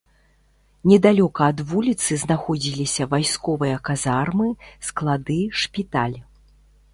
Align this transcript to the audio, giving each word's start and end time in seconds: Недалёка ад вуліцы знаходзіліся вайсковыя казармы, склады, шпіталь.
Недалёка 0.91 1.41
ад 1.51 1.59
вуліцы 1.71 2.17
знаходзіліся 2.23 3.07
вайсковыя 3.11 3.75
казармы, 3.91 4.49
склады, 4.89 5.39
шпіталь. 5.67 6.19